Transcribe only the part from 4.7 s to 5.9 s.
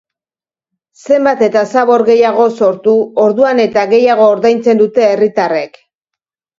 dute herritarrek.